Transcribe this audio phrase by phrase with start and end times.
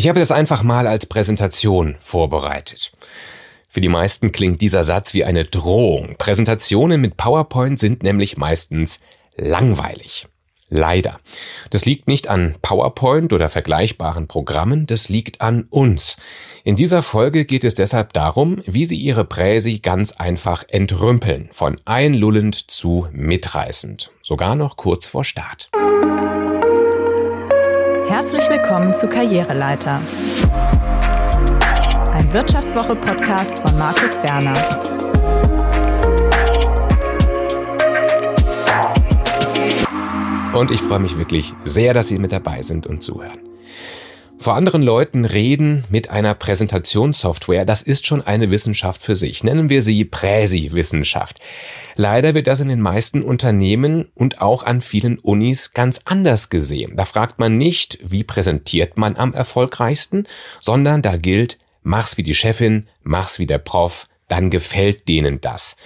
[0.00, 2.90] Ich habe das einfach mal als Präsentation vorbereitet.
[3.68, 6.14] Für die meisten klingt dieser Satz wie eine Drohung.
[6.16, 9.00] Präsentationen mit PowerPoint sind nämlich meistens
[9.36, 10.26] langweilig.
[10.70, 11.20] Leider.
[11.68, 16.16] Das liegt nicht an PowerPoint oder vergleichbaren Programmen, das liegt an uns.
[16.64, 21.76] In dieser Folge geht es deshalb darum, wie Sie Ihre Präsi ganz einfach entrümpeln, von
[21.84, 25.68] einlullend zu mitreißend, sogar noch kurz vor Start.
[28.10, 30.00] Herzlich willkommen zu Karriereleiter.
[32.12, 34.52] Ein Wirtschaftswoche-Podcast von Markus Werner.
[40.52, 43.38] Und ich freue mich wirklich sehr, dass Sie mit dabei sind und zuhören.
[44.42, 49.44] Vor anderen Leuten reden mit einer Präsentationssoftware, das ist schon eine Wissenschaft für sich.
[49.44, 51.40] Nennen wir sie Präsi-Wissenschaft.
[51.94, 56.96] Leider wird das in den meisten Unternehmen und auch an vielen Unis ganz anders gesehen.
[56.96, 60.26] Da fragt man nicht, wie präsentiert man am erfolgreichsten,
[60.58, 65.76] sondern da gilt, mach's wie die Chefin, mach's wie der Prof, dann gefällt denen das.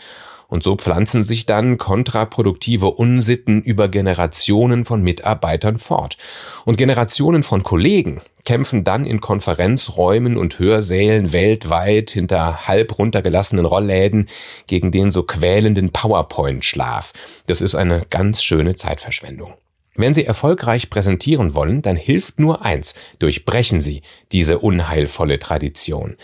[0.47, 6.19] Und so pflanzen sich dann kontraproduktive Unsitten über Generationen von Mitarbeitern fort.
[6.65, 14.28] Und Generationen von Kollegen kämpfen dann in Konferenzräumen und Hörsälen weltweit hinter halb runtergelassenen Rollläden
[14.67, 17.12] gegen den so quälenden PowerPoint-Schlaf.
[17.47, 19.55] Das ist eine ganz schöne Zeitverschwendung.
[19.97, 26.17] Wenn Sie erfolgreich präsentieren wollen, dann hilft nur eins, durchbrechen Sie diese unheilvolle Tradition.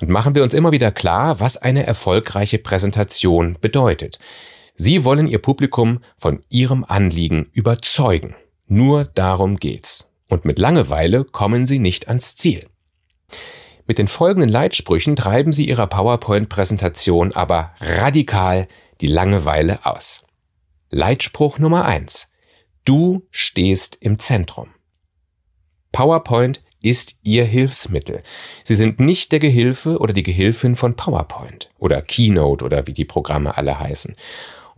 [0.00, 4.18] Und machen wir uns immer wieder klar, was eine erfolgreiche Präsentation bedeutet.
[4.74, 8.34] Sie wollen Ihr Publikum von Ihrem Anliegen überzeugen.
[8.66, 10.11] Nur darum geht's.
[10.32, 12.66] Und mit Langeweile kommen Sie nicht ans Ziel.
[13.86, 18.66] Mit den folgenden Leitsprüchen treiben Sie Ihrer PowerPoint-Präsentation aber radikal
[19.02, 20.24] die Langeweile aus.
[20.88, 22.30] Leitspruch Nummer eins:
[22.86, 24.70] Du stehst im Zentrum.
[25.92, 28.22] PowerPoint ist Ihr Hilfsmittel.
[28.62, 33.04] Sie sind nicht der Gehilfe oder die Gehilfin von PowerPoint oder Keynote oder wie die
[33.04, 34.16] Programme alle heißen.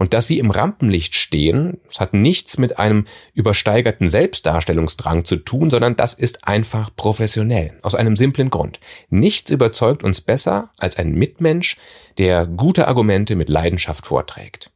[0.05, 5.70] Und dass sie im Rampenlicht stehen, das hat nichts mit einem übersteigerten Selbstdarstellungsdrang zu tun,
[5.70, 7.78] sondern das ist einfach professionell.
[7.80, 8.80] Aus einem simplen Grund.
[9.08, 11.78] Nichts überzeugt uns besser als ein Mitmensch,
[12.18, 14.70] der gute Argumente mit Leidenschaft vorträgt.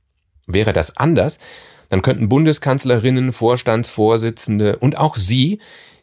[0.47, 1.38] Wäre das anders,
[1.91, 5.58] dann könnten Bundeskanzlerinnen, Vorstandsvorsitzende und auch Sie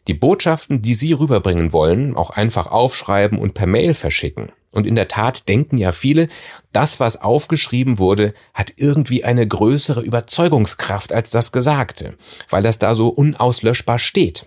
[0.06, 4.52] die Botschaften, die Sie rüberbringen wollen, auch einfach aufschreiben und per Mail verschicken.
[4.76, 6.28] Und in der Tat denken ja viele,
[6.70, 12.12] das, was aufgeschrieben wurde, hat irgendwie eine größere Überzeugungskraft als das Gesagte,
[12.50, 14.44] weil das da so unauslöschbar steht.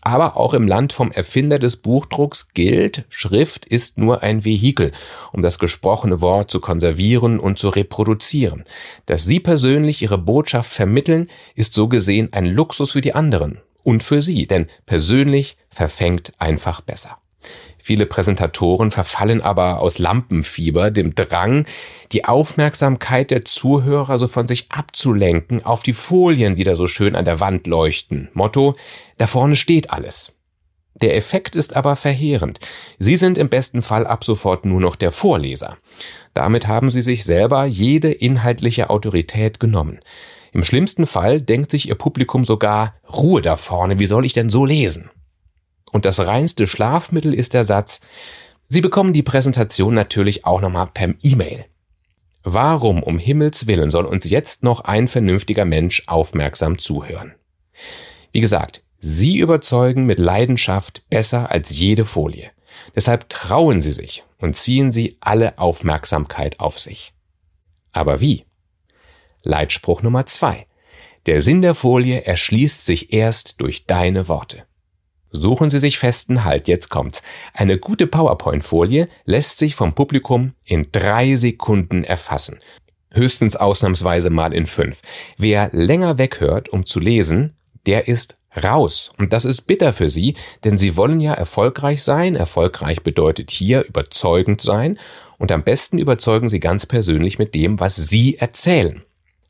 [0.00, 4.92] Aber auch im Land vom Erfinder des Buchdrucks gilt, Schrift ist nur ein Vehikel,
[5.32, 8.62] um das gesprochene Wort zu konservieren und zu reproduzieren.
[9.06, 14.04] Dass Sie persönlich Ihre Botschaft vermitteln, ist so gesehen ein Luxus für die anderen und
[14.04, 17.18] für Sie, denn persönlich verfängt einfach besser.
[17.84, 21.66] Viele Präsentatoren verfallen aber aus Lampenfieber dem Drang,
[22.12, 27.16] die Aufmerksamkeit der Zuhörer so von sich abzulenken auf die Folien, die da so schön
[27.16, 28.28] an der Wand leuchten.
[28.34, 28.76] Motto,
[29.18, 30.32] da vorne steht alles.
[30.94, 32.60] Der Effekt ist aber verheerend.
[33.00, 35.76] Sie sind im besten Fall ab sofort nur noch der Vorleser.
[36.34, 39.98] Damit haben Sie sich selber jede inhaltliche Autorität genommen.
[40.52, 44.50] Im schlimmsten Fall denkt sich ihr Publikum sogar, Ruhe da vorne, wie soll ich denn
[44.50, 45.10] so lesen?
[45.92, 48.00] Und das reinste Schlafmittel ist der Satz,
[48.68, 51.66] Sie bekommen die Präsentation natürlich auch nochmal per E-Mail.
[52.42, 57.34] Warum um Himmels willen soll uns jetzt noch ein vernünftiger Mensch aufmerksam zuhören?
[58.32, 62.50] Wie gesagt, Sie überzeugen mit Leidenschaft besser als jede Folie.
[62.96, 67.12] Deshalb trauen Sie sich und ziehen Sie alle Aufmerksamkeit auf sich.
[67.92, 68.46] Aber wie?
[69.42, 70.66] Leitspruch Nummer zwei.
[71.26, 74.64] Der Sinn der Folie erschließt sich erst durch deine Worte.
[75.32, 77.22] Suchen Sie sich festen Halt, jetzt kommt's.
[77.54, 82.60] Eine gute PowerPoint-Folie lässt sich vom Publikum in drei Sekunden erfassen.
[83.10, 85.00] Höchstens ausnahmsweise mal in fünf.
[85.38, 87.54] Wer länger weghört, um zu lesen,
[87.86, 89.12] der ist raus.
[89.18, 90.34] Und das ist bitter für Sie,
[90.64, 92.36] denn Sie wollen ja erfolgreich sein.
[92.36, 94.98] Erfolgreich bedeutet hier überzeugend sein.
[95.38, 99.02] Und am besten überzeugen Sie ganz persönlich mit dem, was Sie erzählen.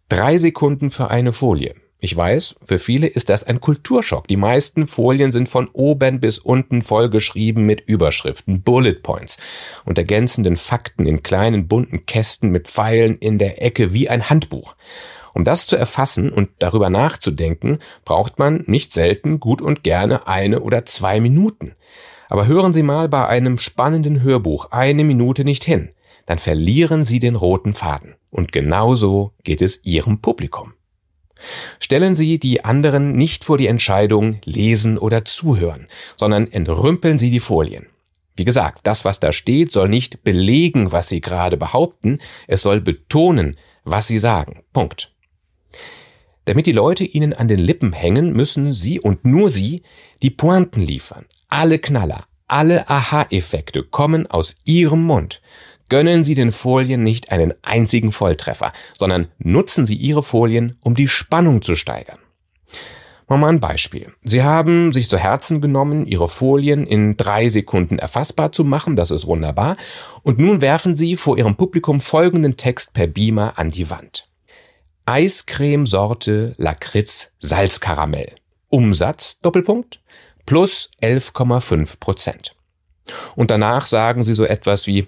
[0.08, 1.75] Drei Sekunden für eine Folie.
[2.04, 4.26] Ich weiß, für viele ist das ein Kulturschock.
[4.26, 9.38] Die meisten Folien sind von oben bis unten vollgeschrieben mit Überschriften, Bullet Points
[9.84, 14.75] und ergänzenden Fakten in kleinen bunten Kästen mit Pfeilen in der Ecke wie ein Handbuch.
[15.32, 20.58] Um das zu erfassen und darüber nachzudenken, braucht man nicht selten gut und gerne eine
[20.58, 21.76] oder zwei Minuten.
[22.28, 25.90] Aber hören Sie mal bei einem spannenden Hörbuch eine Minute nicht hin
[26.26, 28.14] dann verlieren Sie den roten Faden.
[28.31, 30.72] Und genauso geht es Ihrem Publikum.
[31.79, 37.41] Stellen Sie die anderen nicht vor die Entscheidung lesen oder zuhören, sondern entrümpeln Sie die
[37.41, 37.87] Folien.
[38.37, 42.81] Wie gesagt, das, was da steht, soll nicht belegen, was Sie gerade behaupten, es soll
[42.81, 44.62] betonen, was Sie sagen.
[44.73, 45.12] Punkt.
[46.47, 49.83] Damit die Leute Ihnen an den Lippen hängen, müssen Sie und nur Sie
[50.23, 51.27] die Pointen liefern.
[51.49, 55.41] Alle Knaller, alle Aha-Effekte kommen aus Ihrem Mund.
[55.93, 61.06] Gönnen Sie den Folien nicht einen einzigen Volltreffer, sondern nutzen Sie Ihre Folien, um die
[61.06, 62.17] Spannung zu steigern.
[63.29, 64.11] Mal ein Beispiel.
[64.23, 69.11] Sie haben sich zu Herzen genommen, Ihre Folien in drei Sekunden erfassbar zu machen, das
[69.11, 69.77] ist wunderbar,
[70.23, 74.31] und nun werfen Sie vor Ihrem Publikum folgenden Text per Beamer an die Wand.
[75.05, 78.37] Eiscremesorte Lakritz Salzkaramell.
[78.71, 80.00] Umsatz, Doppelpunkt,
[80.47, 82.56] plus 11,5 Prozent.
[83.34, 85.06] Und danach sagen sie so etwas wie,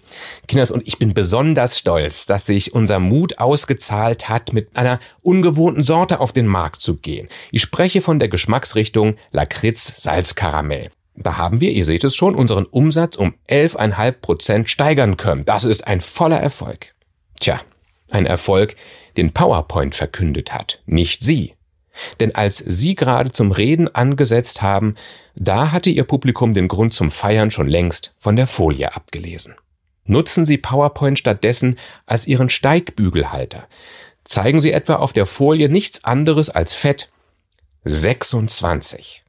[0.48, 5.82] Kinders, und ich bin besonders stolz, dass sich unser Mut ausgezahlt hat, mit einer ungewohnten
[5.82, 7.28] Sorte auf den Markt zu gehen.
[7.50, 10.90] Ich spreche von der Geschmacksrichtung Lakritz Salzkaramell.
[11.16, 15.44] Da haben wir, ihr seht es schon, unseren Umsatz um 11,5 Prozent steigern können.
[15.44, 16.94] Das ist ein voller Erfolg.
[17.38, 17.60] Tja,
[18.10, 18.74] ein Erfolg,
[19.16, 21.53] den PowerPoint verkündet hat, nicht Sie.
[22.20, 24.94] Denn als Sie gerade zum Reden angesetzt haben,
[25.34, 29.54] da hatte Ihr Publikum den Grund zum Feiern schon längst von der Folie abgelesen.
[30.04, 33.66] Nutzen Sie PowerPoint stattdessen als Ihren Steigbügelhalter.
[34.24, 37.10] Zeigen Sie etwa auf der Folie nichts anderes als Fett
[37.84, 39.22] 26.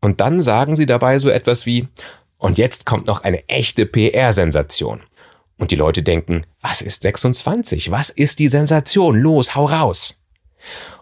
[0.00, 1.88] Und dann sagen Sie dabei so etwas wie,
[2.36, 5.02] und jetzt kommt noch eine echte PR-Sensation.
[5.56, 7.90] Und die Leute denken, was ist 26?
[7.90, 9.16] Was ist die Sensation?
[9.18, 10.16] Los, hau raus!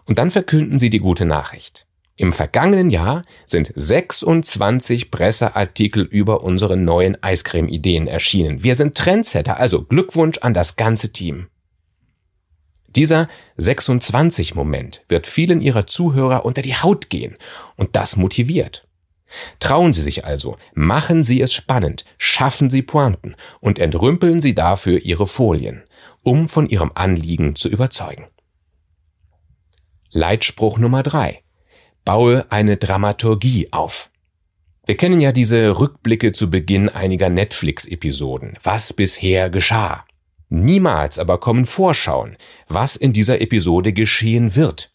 [0.05, 1.85] Und dann verkünden sie die gute Nachricht.
[2.15, 8.63] Im vergangenen Jahr sind 26 Presseartikel über unsere neuen Eiscreme-Ideen erschienen.
[8.63, 11.47] Wir sind Trendsetter, also Glückwunsch an das ganze Team.
[12.95, 13.27] Dieser
[13.57, 17.37] 26-Moment wird vielen ihrer Zuhörer unter die Haut gehen
[17.75, 18.87] und das motiviert.
[19.59, 24.99] Trauen Sie sich also, machen Sie es spannend, schaffen Sie Pointen und entrümpeln Sie dafür
[24.99, 25.81] Ihre Folien,
[26.21, 28.27] um von Ihrem Anliegen zu überzeugen.
[30.15, 31.41] Leitspruch Nummer drei:
[32.05, 34.11] Baue eine Dramaturgie auf.
[34.85, 38.59] Wir kennen ja diese Rückblicke zu Beginn einiger Netflix-Episoden.
[38.61, 40.05] Was bisher geschah.
[40.49, 42.37] Niemals aber kommen Vorschauen,
[42.67, 44.93] was in dieser Episode geschehen wird.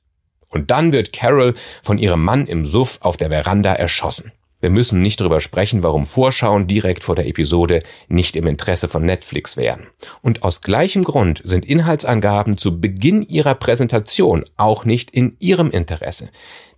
[0.50, 4.30] Und dann wird Carol von ihrem Mann im Suff auf der Veranda erschossen.
[4.60, 9.04] Wir müssen nicht darüber sprechen, warum Vorschauen direkt vor der Episode nicht im Interesse von
[9.04, 9.86] Netflix wären.
[10.20, 16.30] Und aus gleichem Grund sind Inhaltsangaben zu Beginn ihrer Präsentation auch nicht in ihrem Interesse.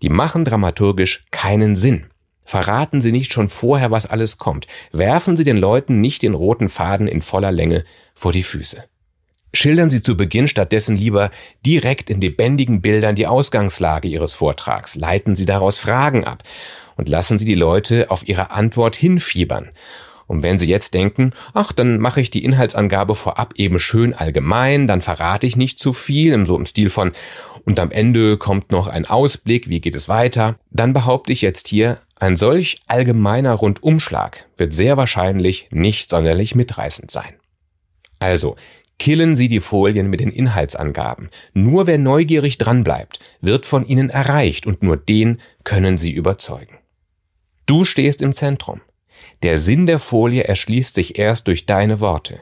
[0.03, 2.07] Die machen dramaturgisch keinen Sinn.
[2.45, 4.67] Verraten Sie nicht schon vorher, was alles kommt.
[4.93, 7.85] Werfen Sie den Leuten nicht den roten Faden in voller Länge
[8.15, 8.85] vor die Füße.
[9.53, 11.31] Schildern Sie zu Beginn stattdessen lieber
[11.65, 14.97] direkt in lebendigen Bildern die Ausgangslage Ihres Vortrags.
[14.97, 16.43] Leiten Sie daraus Fragen ab
[17.01, 19.71] und lassen Sie die Leute auf ihre Antwort hinfiebern.
[20.27, 24.87] Und wenn Sie jetzt denken, ach, dann mache ich die Inhaltsangabe vorab eben schön allgemein,
[24.87, 27.13] dann verrate ich nicht zu viel, so im Stil von,
[27.65, 31.69] und am Ende kommt noch ein Ausblick, wie geht es weiter, dann behaupte ich jetzt
[31.69, 37.33] hier, ein solch allgemeiner Rundumschlag wird sehr wahrscheinlich nicht sonderlich mitreißend sein.
[38.19, 38.57] Also,
[38.99, 41.31] killen Sie die Folien mit den Inhaltsangaben.
[41.55, 46.80] Nur wer neugierig dranbleibt, wird von Ihnen erreicht und nur den können Sie überzeugen.
[47.71, 48.81] Du stehst im Zentrum.
[49.45, 52.41] Der Sinn der Folie erschließt sich erst durch deine Worte.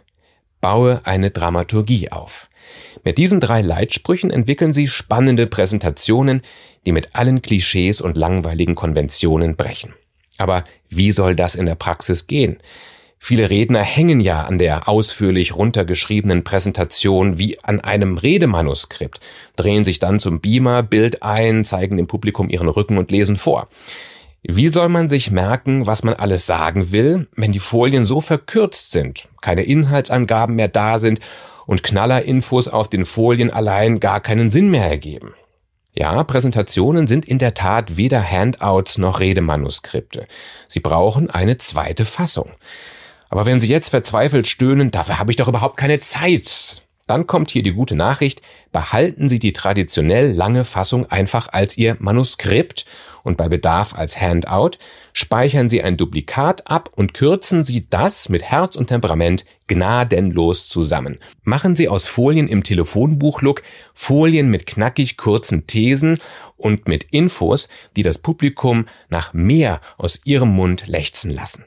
[0.62, 2.48] Baue eine Dramaturgie auf.
[3.04, 6.40] Mit diesen drei Leitsprüchen entwickeln sie spannende Präsentationen,
[6.86, 9.92] die mit allen Klischees und langweiligen Konventionen brechen.
[10.38, 12.56] Aber wie soll das in der Praxis gehen?
[13.18, 19.20] Viele Redner hängen ja an der ausführlich runtergeschriebenen Präsentation wie an einem Redemanuskript,
[19.56, 23.68] drehen sich dann zum Beamer, Bild ein, zeigen dem Publikum ihren Rücken und lesen vor.
[24.42, 28.92] Wie soll man sich merken, was man alles sagen will, wenn die Folien so verkürzt
[28.92, 31.20] sind, keine Inhaltsangaben mehr da sind
[31.66, 35.34] und Knallerinfos auf den Folien allein gar keinen Sinn mehr ergeben?
[35.92, 40.28] Ja, Präsentationen sind in der Tat weder Handouts noch Redemanuskripte.
[40.68, 42.52] Sie brauchen eine zweite Fassung.
[43.30, 47.50] Aber wenn Sie jetzt verzweifelt stöhnen, dafür habe ich doch überhaupt keine Zeit, dann kommt
[47.50, 52.86] hier die gute Nachricht, behalten Sie die traditionell lange Fassung einfach als Ihr Manuskript
[53.22, 54.72] und bei Bedarf als Handout,
[55.12, 61.18] speichern Sie ein Duplikat ab und kürzen Sie das mit Herz und Temperament gnadenlos zusammen.
[61.42, 63.62] Machen Sie aus Folien im Telefonbuchlook
[63.94, 66.18] Folien mit knackig kurzen Thesen
[66.56, 71.64] und mit Infos, die das Publikum nach mehr aus Ihrem Mund lechzen lassen.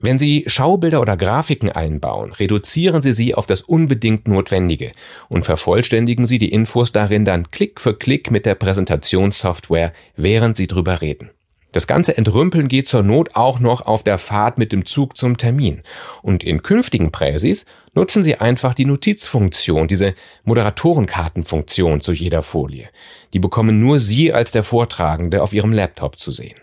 [0.00, 4.92] Wenn Sie Schaubilder oder Grafiken einbauen, reduzieren Sie sie auf das unbedingt Notwendige
[5.28, 10.68] und vervollständigen Sie die Infos darin dann Klick für Klick mit der Präsentationssoftware, während Sie
[10.68, 11.30] drüber reden.
[11.72, 15.36] Das ganze Entrümpeln geht zur Not auch noch auf der Fahrt mit dem Zug zum
[15.36, 15.82] Termin.
[16.22, 20.14] Und in künftigen Präsis nutzen Sie einfach die Notizfunktion, diese
[20.44, 22.88] Moderatorenkartenfunktion zu jeder Folie.
[23.34, 26.56] Die bekommen nur Sie als der Vortragende auf Ihrem Laptop zu sehen.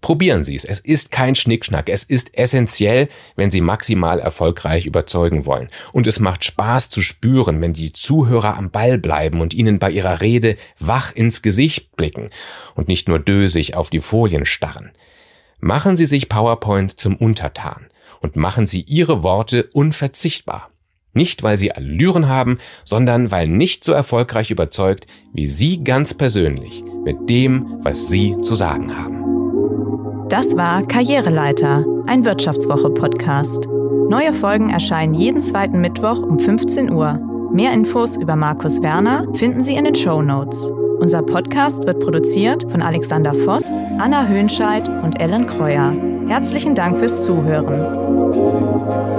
[0.00, 0.64] Probieren Sie es.
[0.64, 1.88] Es ist kein Schnickschnack.
[1.88, 5.68] Es ist essentiell, wenn Sie maximal erfolgreich überzeugen wollen.
[5.92, 9.90] Und es macht Spaß zu spüren, wenn die Zuhörer am Ball bleiben und Ihnen bei
[9.90, 12.30] Ihrer Rede wach ins Gesicht blicken
[12.74, 14.92] und nicht nur dösig auf die Folien starren.
[15.58, 17.88] Machen Sie sich PowerPoint zum Untertan
[18.20, 20.70] und machen Sie Ihre Worte unverzichtbar.
[21.12, 26.84] Nicht, weil Sie Allüren haben, sondern weil nicht so erfolgreich überzeugt wie Sie ganz persönlich
[27.04, 29.37] mit dem, was Sie zu sagen haben.
[30.28, 33.66] Das war Karriereleiter, ein Wirtschaftswoche-Podcast.
[34.10, 37.18] Neue Folgen erscheinen jeden zweiten Mittwoch um 15 Uhr.
[37.50, 40.70] Mehr Infos über Markus Werner finden Sie in den Show Notes.
[41.00, 45.94] Unser Podcast wird produziert von Alexander Voss, Anna Höhnscheid und Ellen Kreuer.
[46.26, 49.17] Herzlichen Dank fürs Zuhören.